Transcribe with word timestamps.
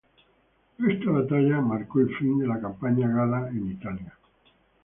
Esta 0.89 1.11
batalla 1.11 1.61
marcó 1.61 1.99
el 1.99 2.09
fin 2.17 2.39
de 2.39 2.47
la 2.47 2.59
campaña 2.59 3.07
gala 3.07 3.49
en 3.49 3.69
Italia. 3.69 4.11